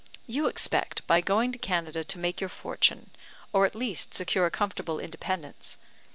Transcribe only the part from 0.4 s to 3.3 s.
expect, by going to Canada, to make your fortune,